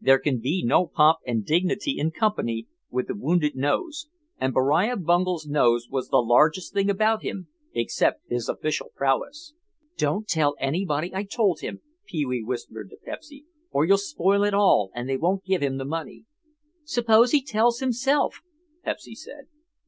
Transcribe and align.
There 0.00 0.20
can 0.20 0.38
be 0.38 0.62
no 0.64 0.86
pomp 0.86 1.18
and 1.26 1.44
dignity 1.44 1.98
in 1.98 2.12
company 2.12 2.68
with 2.88 3.10
a 3.10 3.16
wounded 3.16 3.56
nose 3.56 4.06
and 4.38 4.54
Beriah 4.54 4.96
Bungel's 4.96 5.48
nose 5.48 5.88
was 5.90 6.06
the 6.06 6.18
largest 6.22 6.72
thing 6.72 6.88
about 6.88 7.24
him 7.24 7.48
except 7.74 8.22
his 8.30 8.48
official 8.48 8.92
prowess. 8.94 9.54
"Don't 9.96 10.28
tell 10.28 10.54
anybody 10.60 11.12
I 11.12 11.24
told 11.24 11.62
him," 11.62 11.80
Pee 12.06 12.24
wee 12.24 12.44
whispered 12.44 12.90
to 12.90 12.96
Pepsy, 12.96 13.44
"or 13.72 13.84
you'll 13.84 13.98
spoil 13.98 14.44
it 14.44 14.54
all 14.54 14.92
and 14.94 15.08
they 15.08 15.16
won't 15.16 15.42
give 15.42 15.62
him 15.64 15.78
the 15.78 15.84
money." 15.84 16.26
"Suppose 16.84 17.32
he 17.32 17.42
tells 17.42 17.80
himself," 17.80 18.40
Pepsy 18.84 19.16
said. 19.16 19.48